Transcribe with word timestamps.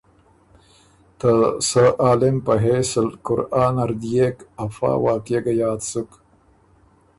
ته 1.19 1.31
سۀ 1.69 1.85
عالم 2.05 2.35
په 2.45 2.53
حېث 2.63 2.91
ال 3.01 3.09
قرآن 3.25 3.73
نر 3.77 3.91
ديېک 4.01 4.37
افا 4.65 4.91
واقعه 5.05 5.39
ګۀ 5.45 5.53
یاد 5.61 5.79
سُک۔ 5.89 6.09